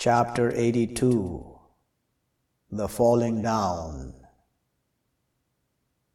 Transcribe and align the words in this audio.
Chapter 0.00 0.52
82 0.54 1.58
The 2.70 2.86
Falling 2.86 3.42
Down. 3.42 4.14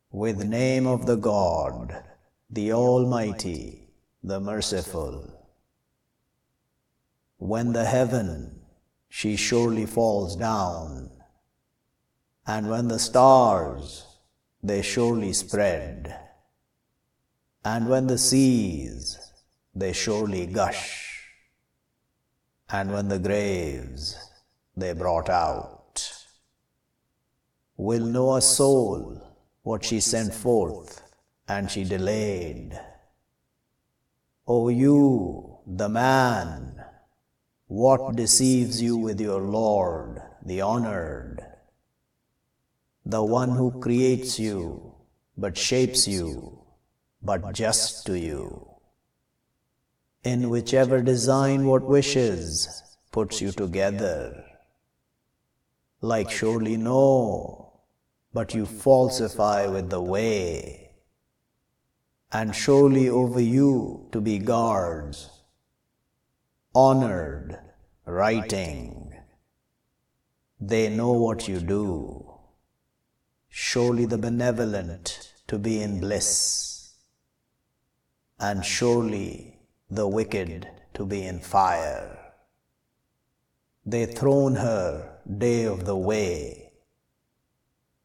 With 0.10 0.46
name 0.46 0.88
of 0.88 1.06
the 1.06 1.18
God, 1.18 2.02
the 2.50 2.72
Almighty, 2.72 3.90
the 4.24 4.40
Merciful. 4.40 5.34
When 7.36 7.74
the 7.74 7.84
heaven, 7.84 8.62
she 9.10 9.36
surely 9.36 9.86
falls 9.86 10.38
down, 10.38 11.12
and 12.48 12.70
when 12.70 12.88
the 12.88 13.00
stars, 13.00 14.06
they 14.64 14.82
surely 14.82 15.34
spread, 15.34 16.18
and 17.66 17.90
when 17.90 18.08
the 18.08 18.18
seas, 18.18 19.34
they 19.76 19.92
surely 19.92 20.46
gush 20.46 21.13
and 22.70 22.92
when 22.92 23.08
the 23.08 23.20
graves 23.20 24.18
they 24.76 24.94
brought 24.94 25.30
out. 25.30 26.12
Will 27.78 28.06
know 28.06 28.36
a 28.36 28.42
soul 28.42 29.22
what 29.64 29.86
she 29.86 30.00
sent 30.00 30.34
forth 30.34 31.02
and 31.48 31.70
she 31.70 31.84
delayed. 31.84 32.80
O 34.48 34.70
you, 34.70 35.60
the 35.66 35.90
man, 35.90 36.84
what 37.68 38.16
deceives 38.16 38.82
you 38.82 38.98
with 38.98 39.20
your 39.20 39.42
Lord, 39.42 40.22
the 40.46 40.62
honored, 40.62 41.46
the 43.06 43.24
one 43.24 43.52
who 43.52 43.80
creates 43.80 44.40
you, 44.40 44.96
but 45.38 45.58
shapes 45.58 46.08
you, 46.08 46.60
but 47.22 47.54
just 47.54 48.06
to 48.06 48.20
you? 48.20 48.73
In 50.24 50.50
whichever 50.50 51.02
design 51.02 51.66
what 51.66 51.84
wishes 51.84 52.82
puts 53.12 53.42
you 53.42 53.52
together. 53.52 54.44
Like 56.02 56.32
surely 56.32 56.78
no, 56.78 57.82
but 58.34 58.54
you 58.54 58.66
falsify 58.66 59.68
with 59.68 59.90
the 59.90 60.02
way, 60.02 60.92
and 62.32 62.56
surely 62.56 63.10
over 63.10 63.40
you 63.40 64.08
to 64.12 64.22
be 64.22 64.40
guards, 64.40 65.30
honored, 66.74 67.60
writing. 68.06 69.14
They 70.60 70.90
know 70.90 71.12
what 71.12 71.48
you 71.48 71.60
do. 71.60 72.30
Surely 73.50 74.06
the 74.06 74.18
benevolent 74.18 75.34
to 75.48 75.60
be 75.60 75.82
in 75.82 76.00
bliss, 76.00 76.96
and 78.40 78.66
surely 78.66 79.60
the 79.96 80.08
wicked 80.08 80.68
to 80.94 81.06
be 81.06 81.24
in 81.24 81.40
fire. 81.40 82.18
They 83.86 84.06
thrown 84.06 84.56
her 84.56 85.20
day 85.38 85.66
of 85.66 85.86
the 85.86 85.98
way, 85.98 86.72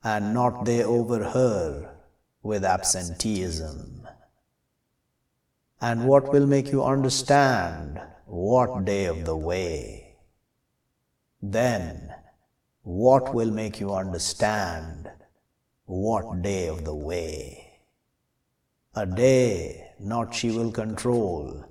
and 0.03 0.35
not 0.35 0.65
they 0.65 0.83
over 0.85 1.25
her 1.25 1.95
with 2.43 2.65
absenteeism. 2.65 4.07
And 5.81 6.07
what 6.07 6.33
will 6.33 6.47
make 6.47 6.73
you 6.73 6.85
understand 6.85 8.01
what 8.27 8.85
day 8.85 9.05
of 9.07 9.25
the 9.25 9.37
way? 9.37 10.17
Then, 11.41 12.13
what 12.83 13.33
will 13.33 13.51
make 13.51 13.79
you 13.81 13.95
understand 13.95 15.09
what 15.87 16.43
day 16.43 16.67
of 16.67 16.85
the 16.85 16.95
way? 16.95 17.81
A 18.95 19.07
day 19.07 19.93
not 20.01 20.35
she 20.35 20.51
will 20.51 20.73
control, 20.73 21.65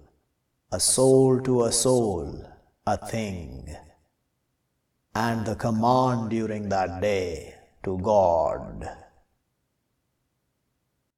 a 0.69 0.79
soul 0.81 1.39
to 1.39 1.63
a 1.63 1.71
soul, 1.71 2.43
a 2.85 2.97
thing, 2.97 3.73
and 5.15 5.45
the 5.45 5.55
command 5.55 6.29
during 6.29 6.67
that 6.67 7.01
day 7.01 7.55
to 7.83 7.97
God. 7.99 9.06